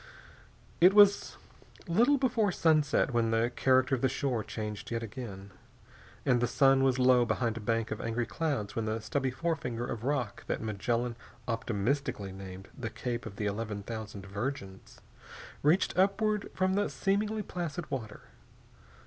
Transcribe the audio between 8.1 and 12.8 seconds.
clouds when the stubby forefinger of rock that Magellan optimistically named